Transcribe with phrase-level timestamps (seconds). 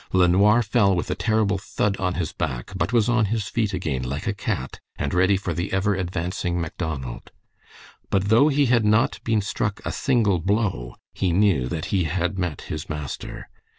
[0.13, 4.01] LeNoir fell with a terrible thud on his back, but was on his feet again
[4.01, 7.29] like a cat and ready for the ever advancing Macdonald.
[8.09, 12.39] But though he had not been struck a single blow he knew that he had
[12.39, 13.47] met his master.